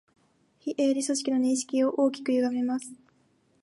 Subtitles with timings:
[0.57, 2.91] 非営利組織の認識を大きくゆがめます